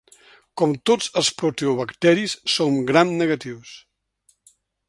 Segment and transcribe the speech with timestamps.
[0.61, 3.79] Com tots els proteobacteris són gram-negatius.